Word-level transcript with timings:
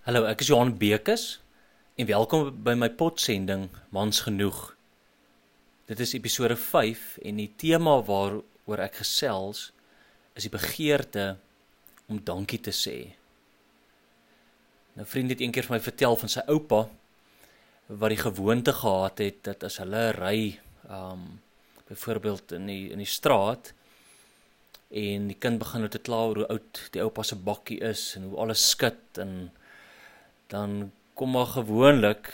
Hallo, 0.00 0.22
ek 0.24 0.40
is 0.40 0.48
Johan 0.48 0.70
Bekes 0.80 1.22
en 2.00 2.06
welkom 2.08 2.46
by 2.64 2.72
my 2.72 2.86
potsending 2.88 3.66
Mans 3.92 4.22
genoeg. 4.24 4.70
Dit 5.92 6.00
is 6.00 6.14
episode 6.16 6.56
5 6.56 7.18
en 7.28 7.42
die 7.42 7.50
tema 7.60 7.98
waaroor 8.08 8.80
ek 8.80 9.02
gesels 9.02 9.66
is 10.32 10.46
die 10.46 10.54
begeerte 10.54 11.26
om 12.08 12.22
dankie 12.24 12.62
te 12.64 12.72
sê. 12.72 12.94
Nou 14.96 15.04
vriend 15.04 15.34
het 15.34 15.44
eendag 15.44 15.68
vir 15.68 15.76
my 15.76 15.82
vertel 15.90 16.16
van 16.24 16.32
sy 16.32 16.46
oupa 16.48 16.80
wat 17.92 18.16
die 18.16 18.22
gewoonte 18.24 18.78
gehad 18.80 19.20
het 19.20 19.44
dat 19.52 19.68
as 19.68 19.82
hulle 19.84 20.06
ry 20.16 20.40
um 20.88 21.28
byvoorbeeld 21.92 22.56
in 22.56 22.72
die 22.72 22.82
in 22.96 23.04
die 23.04 23.12
straat 23.20 23.74
en 24.88 25.28
die 25.28 25.40
kind 25.44 25.60
begin 25.60 25.84
nou 25.84 25.92
te 25.92 26.00
kla 26.00 26.24
oor 26.24 26.46
hoe 26.46 26.52
oud 26.56 26.86
die 26.96 27.04
oupa 27.04 27.20
se 27.20 27.36
bakkie 27.36 27.82
is 27.84 28.14
en 28.16 28.30
hoe 28.32 28.46
alles 28.48 28.70
skud 28.72 29.20
en 29.28 29.50
dan 30.50 30.90
kom 31.14 31.30
maar 31.30 31.46
gewoonlik 31.46 32.30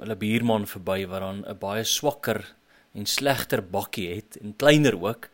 hulle 0.00 0.16
buurman 0.18 0.66
verby 0.66 1.06
wat 1.06 1.20
dan 1.20 1.44
'n 1.46 1.58
baie 1.58 1.84
swakker 1.84 2.54
en 2.94 3.06
slegter 3.06 3.62
bakkie 3.62 4.08
het 4.14 4.36
en 4.42 4.56
kleiner 4.56 4.94
ook. 5.02 5.28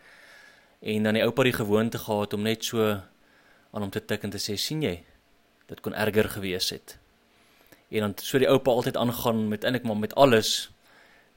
En 0.80 1.02
dan 1.02 1.14
die 1.14 1.24
oupa 1.24 1.42
die 1.42 1.52
gewoonte 1.52 1.98
gehad 1.98 2.32
om 2.32 2.42
net 2.42 2.64
so 2.64 3.00
aan 3.72 3.82
hom 3.82 3.90
te 3.90 4.04
tik 4.04 4.22
en 4.22 4.30
te 4.30 4.38
sê 4.38 4.56
sien 4.56 4.82
jy 4.82 5.04
dit 5.66 5.80
kon 5.80 5.94
erger 5.94 6.28
gewees 6.28 6.70
het. 6.70 6.98
En 7.90 8.00
dan 8.00 8.14
so 8.16 8.38
die 8.38 8.48
oupa 8.48 8.70
altyd 8.70 8.96
aangaan 8.96 9.48
met 9.48 9.64
eintlik 9.64 9.84
maar 9.84 9.96
met 9.96 10.14
alles 10.14 10.70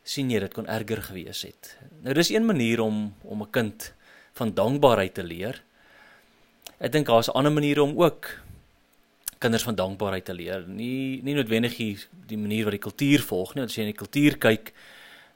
sien 0.04 0.32
jy 0.32 0.40
dit 0.40 0.54
kon 0.54 0.68
erger 0.68 1.02
gewees 1.02 1.42
het. 1.42 1.78
Nou 2.02 2.14
dis 2.14 2.30
een 2.30 2.46
manier 2.46 2.80
om 2.80 3.16
om 3.22 3.42
'n 3.42 3.52
kind 3.52 3.94
van 4.34 4.54
dankbaarheid 4.54 5.14
te 5.14 5.24
leer. 5.24 5.64
Ek 6.80 6.92
dink 6.92 7.08
daar's 7.08 7.30
ander 7.30 7.52
maniere 7.52 7.84
om 7.84 8.02
ook 8.02 8.44
kinders 9.44 9.66
van 9.68 9.76
dankbaarheid 9.76 10.26
te 10.26 10.36
leer. 10.36 10.66
Nie 10.68 11.22
nie 11.26 11.36
noodwendig 11.38 11.78
die, 11.78 11.94
die 12.30 12.40
manier 12.40 12.68
wat 12.70 12.78
die 12.78 12.86
kultuur 12.88 13.24
volg 13.28 13.54
nie. 13.56 13.66
As 13.68 13.76
jy 13.76 13.86
in 13.86 13.92
die 13.92 14.00
kultuur 14.00 14.40
kyk, 14.42 14.74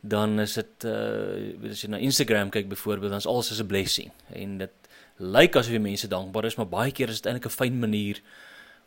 dan 0.01 0.39
is 0.39 0.55
dit 0.59 0.87
uh 0.87 1.71
as 1.71 1.83
jy 1.83 1.91
na 1.91 2.01
Instagram 2.03 2.51
kyk 2.53 2.69
byvoorbeeld, 2.71 3.11
dan 3.11 3.23
is 3.23 3.29
alles 3.29 3.51
as 3.51 3.61
'n 3.61 3.67
blessing. 3.67 4.11
En 4.33 4.57
dit 4.63 4.75
lyk 5.17 5.55
asof 5.55 5.73
jy 5.73 5.81
mense 5.81 6.07
dankbaar 6.07 6.45
is, 6.45 6.57
maar 6.57 6.69
baie 6.69 6.91
keer 6.91 7.09
is 7.09 7.21
dit 7.21 7.31
eintlik 7.31 7.51
'n 7.51 7.57
fyn 7.57 7.79
manier 7.79 8.21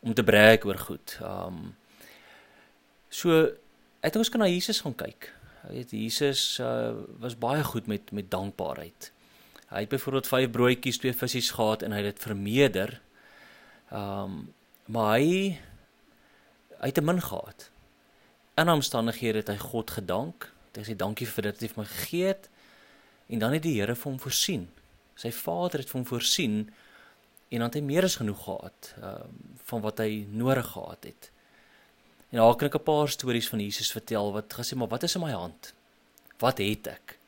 om 0.01 0.15
te 0.15 0.25
breek 0.25 0.65
oor 0.65 0.79
goed. 0.79 1.19
Um 1.23 1.77
so 3.09 3.43
ek 4.01 4.13
dink 4.13 4.25
ons 4.25 4.31
kan 4.31 4.41
na 4.41 4.47
Jesus 4.47 4.81
gaan 4.81 4.95
kyk. 4.95 5.33
Jy 5.69 5.75
weet 5.75 5.91
Jesus 5.91 6.59
uh 6.61 6.95
was 7.19 7.37
baie 7.39 7.65
goed 7.65 7.87
met 7.87 8.13
met 8.13 8.31
dankbaarheid. 8.31 9.13
Hy 9.71 9.81
het 9.81 9.89
byvoorbeeld 9.89 10.27
5 10.27 10.51
broodjies, 10.51 10.99
2 10.99 11.13
visse 11.15 11.53
gehad 11.55 11.83
en 11.83 11.93
hy 11.93 12.03
het 12.03 12.15
dit 12.15 12.23
vermeerder. 12.27 13.01
Um 13.91 14.55
maar 14.91 15.19
hy 15.19 15.59
hy 16.81 16.89
het 16.89 16.99
'n 16.99 17.05
min 17.05 17.23
gehad. 17.23 17.71
In 18.57 18.69
omstandighede 18.69 19.39
het 19.39 19.49
hy 19.49 19.57
God 19.57 19.91
gedank. 19.91 20.53
Hy 20.75 20.83
sê 20.83 20.97
dankie 20.97 21.27
vir 21.27 21.43
dit 21.43 21.53
wat 21.53 21.61
hy 21.61 21.69
vir 21.69 21.83
my 21.83 21.89
gegee 21.89 22.27
het. 22.27 22.49
En 23.29 23.39
dan 23.39 23.53
het 23.53 23.63
die 23.63 23.81
Here 23.81 23.95
vir 23.95 24.11
hom 24.11 24.21
voorsien. 24.21 24.69
Sy 25.15 25.31
Vader 25.31 25.81
het 25.81 25.91
vir 25.91 26.01
hom 26.01 26.07
voorsien 26.07 26.73
en 27.49 27.59
dan 27.59 27.69
het 27.69 27.75
hy 27.75 27.81
meer 27.81 28.05
as 28.05 28.17
genoeg 28.17 28.45
gehad 28.45 28.95
uh, 29.03 29.27
van 29.65 29.81
wat 29.81 29.99
hy 29.99 30.27
nodig 30.31 30.67
gehad 30.67 31.05
het. 31.05 31.31
En 32.31 32.39
daar 32.39 32.57
kan 32.57 32.69
ek 32.69 32.75
'n 32.75 32.83
paar 32.83 33.09
stories 33.09 33.49
van 33.49 33.61
Jesus 33.61 33.93
vertel 33.93 34.33
wat 34.33 34.55
gesê 34.55 34.77
maar 34.77 34.89
wat 34.89 35.03
is 35.03 35.15
in 35.15 35.21
my 35.21 35.33
hand? 35.33 35.75
Wat 36.39 36.59
het 36.59 36.87
ek? 36.87 37.19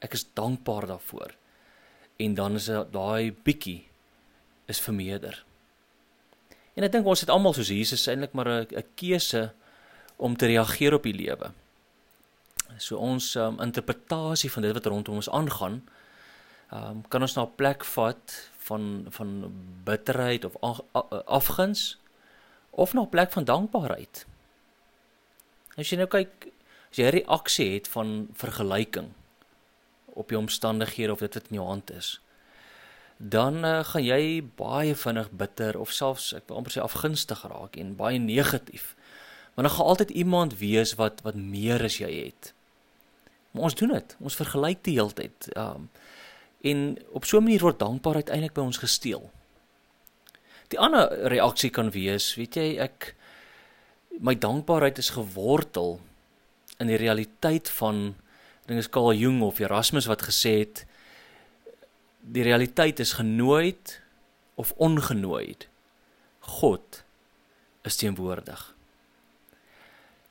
Ek 0.00 0.12
is 0.12 0.26
dankbaar 0.34 0.86
daarvoor. 0.86 1.34
En 2.16 2.34
dan 2.34 2.54
is 2.54 2.66
daai 2.66 3.32
bietjie 3.32 3.86
is 4.66 4.80
vermeerder. 4.80 5.47
En 6.78 6.86
ek 6.86 6.92
dink 6.94 7.08
ons 7.10 7.24
het 7.24 7.30
almal 7.34 7.56
soos 7.56 7.72
Jesus 7.74 8.06
eintlik 8.06 8.36
maar 8.38 8.48
'n 8.62 8.84
keuse 8.94 9.50
om 10.16 10.36
te 10.36 10.46
reageer 10.46 10.94
op 10.94 11.02
die 11.02 11.14
lewe. 11.14 11.50
So 12.78 12.96
ons 12.96 13.34
um, 13.34 13.58
interpretasie 13.60 14.50
van 14.50 14.62
dit 14.62 14.72
wat 14.72 14.86
rondom 14.86 15.14
ons 15.14 15.30
aangaan, 15.30 15.82
um, 16.72 17.02
kan 17.08 17.22
ons 17.22 17.34
na 17.34 17.42
'n 17.42 17.54
plek 17.56 17.84
vat 17.84 18.50
van 18.68 19.06
van 19.10 19.52
bitterheid 19.84 20.44
of 20.44 20.54
afguns 21.26 21.98
of 22.70 22.94
na 22.94 23.02
'n 23.02 23.10
plek 23.10 23.32
van 23.32 23.44
dankbaarheid. 23.44 24.26
As 25.76 25.90
jy 25.90 25.96
nou 25.96 26.06
kyk, 26.06 26.52
as 26.90 26.96
jy 26.96 27.04
'n 27.04 27.16
reaksie 27.18 27.74
het 27.74 27.88
van 27.88 28.28
vergelyking 28.34 29.10
op 30.14 30.30
jou 30.30 30.40
omstandighede 30.40 31.12
of 31.12 31.18
dit 31.18 31.34
wat 31.34 31.48
in 31.50 31.54
jou 31.54 31.66
hand 31.66 31.90
is, 31.90 32.20
dan 33.18 33.64
uh, 33.64 33.82
gaan 33.84 34.04
jy 34.04 34.42
baie 34.56 34.94
vinnig 34.94 35.30
bitter 35.30 35.78
of 35.78 35.90
selfs 35.92 36.30
ek 36.38 36.46
wil 36.46 36.60
amper 36.60 36.76
sê 36.76 36.82
afgunstig 36.82 37.42
raak 37.50 37.74
en 37.76 37.96
baie 37.98 38.18
negatief. 38.22 38.94
Want 39.54 39.66
dan 39.66 39.74
gaan 39.76 39.90
altyd 39.90 40.10
iemand 40.10 40.58
wees 40.58 40.94
wat 40.94 41.22
wat 41.26 41.34
meer 41.34 41.82
as 41.82 41.98
jy 41.98 42.10
het. 42.30 42.52
Maar 43.50 43.70
ons 43.70 43.74
doen 43.74 43.90
dit. 43.96 44.16
Ons 44.22 44.38
vergelyk 44.38 44.84
die 44.86 44.94
hele 45.00 45.14
tyd. 45.18 45.50
Um 45.58 45.90
en 46.62 46.98
op 47.14 47.24
so 47.24 47.38
'n 47.38 47.44
manier 47.44 47.62
word 47.62 47.78
dankbaarheid 47.78 48.30
eintlik 48.30 48.54
by 48.54 48.60
ons 48.60 48.82
gesteel. 48.82 49.30
Die 50.68 50.78
ander 50.78 51.08
reaksie 51.30 51.70
kan 51.70 51.90
wees, 51.90 52.34
weet 52.34 52.54
jy, 52.54 52.78
ek 52.78 53.14
my 54.20 54.34
dankbaarheid 54.34 54.98
is 54.98 55.10
gewortel 55.10 56.00
in 56.78 56.86
die 56.86 56.96
realiteit 56.96 57.70
van 57.78 58.14
dinge 58.66 58.78
is 58.78 58.90
Carl 58.90 59.14
Jung 59.14 59.42
of 59.42 59.58
Erasmus 59.58 60.06
wat 60.06 60.22
gesê 60.22 60.58
het 60.58 60.84
die 62.20 62.42
realiteit 62.42 63.00
is 63.00 63.12
genooid 63.18 64.00
of 64.54 64.72
ongenooid. 64.76 65.68
God 66.40 67.02
is 67.82 67.96
teenwoordig. 67.96 68.74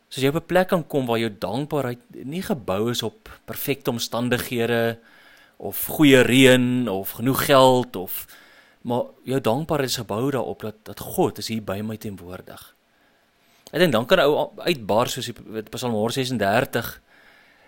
So 0.07 0.19
as 0.19 0.23
jy 0.23 0.31
op 0.31 0.41
'n 0.41 0.47
plek 0.47 0.67
kan 0.67 0.87
kom 0.87 1.05
waar 1.05 1.19
jou 1.19 1.31
dankbaarheid 1.39 1.99
nie 2.23 2.41
gebou 2.41 2.89
is 2.91 3.03
op 3.03 3.29
perfekte 3.45 3.91
omstandighede 3.91 4.99
of 5.57 5.85
goeie 5.85 6.21
reën 6.21 6.87
of 6.89 7.11
genoeg 7.11 7.45
geld 7.45 7.95
of 7.95 8.27
maar 8.81 9.03
jou 9.23 9.41
dankbaarheid 9.41 9.89
is 9.89 9.97
gebou 9.97 10.31
daarop 10.31 10.61
dat 10.61 10.75
dat 10.83 10.99
God 10.99 11.37
is 11.37 11.47
hier 11.47 11.63
by 11.63 11.81
my 11.83 11.97
teenwoordig. 11.97 12.75
Ek 13.71 13.79
dink 13.79 13.91
dan 13.91 14.05
kan 14.05 14.19
ou 14.19 14.51
uitbaar 14.63 15.09
soos 15.11 15.25
die 15.25 15.63
Psalm 15.75 15.93
136 15.93 17.01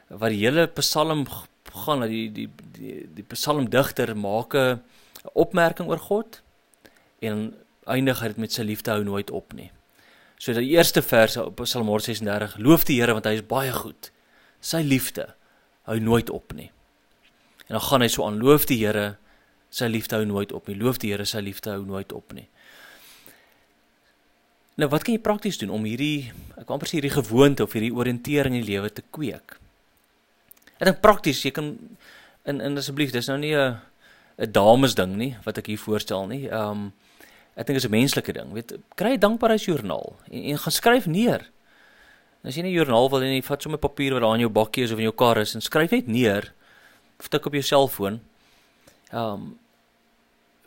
wat 0.08 0.30
die 0.30 0.46
hele 0.46 0.68
Psalm 0.68 1.26
gaan 1.74 2.00
dat 2.00 2.10
die 2.10 2.32
die 2.32 2.50
die 2.80 3.08
die 3.16 3.26
psalmdigter 3.34 4.16
maak 4.16 4.56
'n 4.56 4.82
opmerking 5.34 5.90
oor 5.90 6.00
God 6.00 6.42
en 7.20 7.54
eindig 7.86 8.22
dit 8.22 8.38
met 8.38 8.52
sy 8.52 8.64
liefde 8.64 8.92
hou 8.92 9.04
nooit 9.04 9.32
op 9.32 9.54
nie. 9.54 9.72
So 10.40 10.54
die 10.54 10.72
eerste 10.72 11.02
vers 11.02 11.38
op 11.38 11.60
Psalm 11.66 11.90
36 12.00 12.58
loof 12.58 12.86
die 12.88 13.00
Here 13.02 13.14
want 13.14 13.26
hy 13.26 13.36
is 13.40 13.46
baie 13.46 13.72
goed. 13.76 14.12
Sy 14.62 14.82
liefde 14.86 15.34
hou 15.84 16.00
nooit 16.00 16.30
op 16.30 16.54
nie. 16.56 16.72
En 17.68 17.76
dan 17.76 17.82
gaan 17.82 18.02
hy 18.02 18.08
so 18.08 18.26
aan 18.26 18.40
loof 18.40 18.66
die 18.66 18.80
Here 18.86 19.18
sy 19.70 19.90
liefde 19.92 20.16
hou 20.16 20.26
nooit 20.26 20.54
op 20.56 20.68
nie. 20.68 20.78
Loof 20.80 20.98
die 20.98 21.12
Here 21.12 21.26
sy 21.26 21.44
liefde 21.44 21.74
hou 21.76 21.84
nooit 21.86 22.14
op 22.16 22.34
nie. 22.34 22.48
Nou 24.80 24.88
wat 24.90 25.04
kan 25.04 25.18
jy 25.18 25.20
prakties 25.20 25.60
doen 25.60 25.74
om 25.76 25.84
hierdie 25.84 26.32
ek 26.56 26.70
amper 26.72 26.88
sê 26.88 27.00
hierdie 27.00 27.18
gewoonte 27.18 27.66
of 27.66 27.76
hierdie 27.76 27.92
oriëntering 27.92 28.56
in 28.56 28.64
die 28.64 28.72
lewe 28.72 28.94
te 28.94 29.04
kweek? 29.12 29.58
Ek 30.80 30.88
dink 30.88 31.02
prakties, 31.04 31.42
jy 31.44 31.52
kan 31.52 31.74
in 32.50 32.62
in 32.66 32.78
asseblief, 32.82 33.14
dis 33.14 33.30
nou 33.30 33.38
nie 33.38 33.56
'n 33.56 33.78
'n 34.40 34.52
dames 34.52 34.96
ding 34.96 35.16
nie 35.18 35.36
wat 35.46 35.58
ek 35.58 35.68
hier 35.68 35.82
voorstel 35.82 36.28
nie. 36.28 36.48
Ehm 36.50 36.72
um, 36.72 36.94
ek 37.56 37.68
dink 37.68 37.76
dit 37.80 37.84
is 37.84 37.90
'n 37.90 37.92
menslike 37.92 38.34
ding. 38.34 38.54
Weet, 38.54 38.78
kry 38.96 39.14
'n 39.14 39.20
dankbaarheidsjoernaal 39.20 40.16
en, 40.32 40.44
en 40.44 40.58
gaan 40.58 40.72
skryf 40.72 41.06
neer. 41.06 41.50
As 42.44 42.56
jy 42.56 42.64
nie 42.64 42.72
'n 42.72 42.80
joernaal 42.80 43.10
wil 43.10 43.22
hê 43.22 43.30
nie, 43.30 43.44
vat 43.44 43.62
sommer 43.62 43.80
papier 43.80 44.14
wat 44.14 44.22
daar 44.22 44.36
in 44.36 44.48
jou 44.48 44.52
bakkie 44.52 44.84
is 44.84 44.92
of 44.92 44.98
in 44.98 45.10
jou 45.10 45.16
kar 45.16 45.38
is 45.38 45.56
en 45.56 45.62
skryf 45.62 45.92
net 45.92 46.08
neer 46.08 46.54
tik 47.30 47.46
op 47.46 47.54
jou 47.54 47.64
selfoon. 47.64 48.22
Ehm 49.12 49.34
um, 49.34 49.60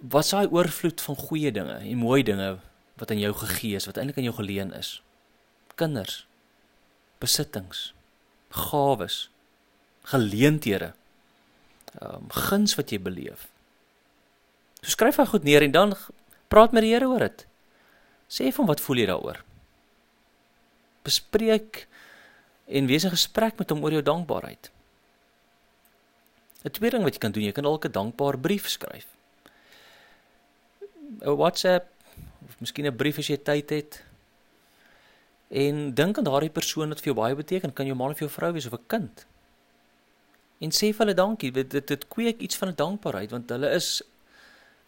wat 0.03 0.27
s'hy 0.27 0.47
oorvloed 0.51 1.01
van 1.01 1.17
goeie 1.17 1.53
dinge 1.55 1.79
en 1.79 1.97
mooi 1.97 2.23
dinge 2.23 2.59
wat 2.99 3.11
aan 3.11 3.21
jou 3.23 3.33
gegee 3.35 3.77
is, 3.79 3.87
wat 3.87 3.97
eintlik 3.97 4.19
aan 4.19 4.27
jou 4.27 4.35
geleen 4.35 4.73
is. 4.75 5.03
Kinders, 5.75 6.27
besittings, 7.23 7.93
gawes, 8.51 9.31
geleenthede. 10.11 10.93
Um, 12.01 12.31
guns 12.33 12.73
wat 12.79 12.93
jy 12.93 12.99
beleef. 13.03 13.49
So 14.81 14.95
skryf 14.95 15.19
hy 15.21 15.27
goed 15.29 15.45
neer 15.45 15.65
en 15.67 15.75
dan 15.75 15.95
praat 16.49 16.73
met 16.73 16.87
die 16.87 16.95
Here 16.95 17.09
oor 17.09 17.27
dit. 17.27 17.45
Sê 18.33 18.49
vir 18.49 18.63
hom 18.63 18.71
wat 18.71 18.81
voel 18.81 19.03
jy 19.03 19.09
daaroor? 19.11 19.43
Bespreek 21.05 21.87
en 22.73 22.89
wees 22.89 23.05
in 23.05 23.13
gesprek 23.13 23.59
met 23.61 23.75
hom 23.75 23.83
oor 23.85 23.99
jou 23.99 24.05
dankbaarheid. 24.07 24.71
'n 26.63 26.71
Tweede 26.71 26.97
ding 26.97 27.05
wat 27.05 27.15
jy 27.15 27.21
kan 27.21 27.33
doen, 27.33 27.45
jy 27.45 27.53
kan 27.53 27.65
dalk 27.65 27.85
'n 27.85 27.93
dankbaar 27.93 28.39
brief 28.39 28.69
skryf. 28.71 29.07
'n 31.21 31.37
WhatsApp 31.37 31.91
of 32.49 32.61
miskien 32.61 32.87
'n 32.87 32.97
brief 32.97 33.19
as 33.19 33.29
jy 33.29 33.37
tyd 33.37 33.71
het. 33.71 34.03
En 35.51 35.93
dink 35.95 36.17
aan 36.17 36.25
daardie 36.25 36.51
persoon 36.51 36.89
wat 36.89 37.01
vir 37.01 37.13
jou 37.13 37.21
baie 37.21 37.35
beteken, 37.35 37.73
kan 37.73 37.87
jou 37.87 37.97
man 37.97 38.11
of 38.11 38.19
jou 38.19 38.31
vrou 38.31 38.53
wees 38.53 38.67
of 38.67 38.73
'n 38.73 38.87
kind 38.87 39.27
en 40.63 40.71
sê 40.71 40.93
vir 40.95 41.05
hulle 41.05 41.19
dankie. 41.19 41.51
Dit 41.51 41.71
dit, 41.75 41.87
dit 41.87 42.09
kweek 42.09 42.41
iets 42.41 42.57
van 42.57 42.69
'n 42.71 42.79
dankbaarheid 42.79 43.31
want 43.31 43.51
hulle 43.51 43.71
is 43.75 44.03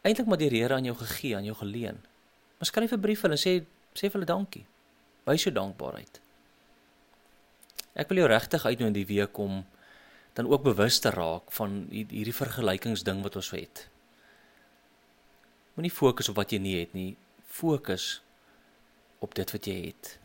eintlik 0.03 0.27
maar 0.27 0.39
die 0.39 0.49
Here 0.49 0.75
aan 0.75 0.85
jou 0.85 0.97
gegee, 0.97 1.37
aan 1.37 1.45
jou 1.45 1.57
geleen. 1.57 1.99
Maar 2.59 2.67
skryf 2.67 2.93
'n 2.93 3.01
brief 3.01 3.21
vir 3.21 3.31
hulle 3.31 3.41
en 3.41 3.47
sê 3.49 3.65
Sê 3.95 4.11
vir 4.11 4.19
hulle 4.19 4.29
dankie. 4.29 4.65
Wys 5.29 5.47
jou 5.47 5.55
dankbaarheid. 5.55 6.19
Ek 7.95 8.11
wil 8.11 8.25
jou 8.25 8.31
regtig 8.31 8.67
uitnooi 8.67 8.91
in 8.91 8.97
die 8.97 9.07
week 9.07 9.39
om 9.39 9.63
dan 10.35 10.51
ook 10.51 10.65
bewus 10.67 10.99
te 10.99 11.13
raak 11.15 11.53
van 11.55 11.85
hierdie 11.93 12.35
vergelykingsding 12.35 13.23
wat 13.23 13.39
ons 13.39 13.53
het. 13.55 13.85
Moenie 15.79 15.95
fokus 15.95 16.31
op 16.31 16.41
wat 16.41 16.51
jy 16.51 16.59
nie 16.59 16.75
het 16.81 16.95
nie, 16.95 17.15
fokus 17.47 18.19
op 19.23 19.35
dit 19.39 19.55
wat 19.55 19.71
jy 19.71 19.77
het. 19.87 20.17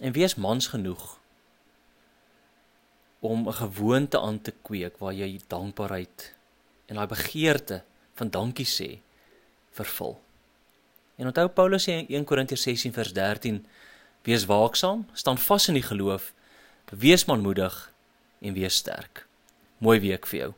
En 0.00 0.16
wees 0.16 0.38
mans 0.40 0.70
genoeg 0.72 1.18
om 3.20 3.48
'n 3.48 3.52
gewoonte 3.52 4.20
aan 4.20 4.40
te 4.40 4.54
kweek 4.62 4.98
waar 4.98 5.12
jy 5.12 5.40
dankbaarheid 5.46 6.34
en 6.86 6.94
daai 6.94 7.06
begeerte 7.06 7.82
van 8.14 8.30
dankie 8.30 8.66
sê 8.66 8.98
vervul. 9.70 10.20
En 11.16 11.26
onthou 11.26 11.48
Paulus 11.48 11.82
sê 11.88 11.92
in 11.92 12.06
1 12.08 12.24
Korintiërs 12.24 12.62
16 12.62 12.92
vers 12.92 13.12
13: 13.12 13.66
Wees 14.22 14.44
waaksaam, 14.44 15.06
staan 15.12 15.38
vas 15.38 15.68
in 15.68 15.74
die 15.74 15.82
geloof, 15.82 16.32
wees 16.90 17.24
manmoedig 17.24 17.92
en 18.40 18.52
wees 18.52 18.74
sterk. 18.74 19.26
Mooi 19.78 20.00
week 20.00 20.26
vir 20.26 20.38
jou. 20.38 20.52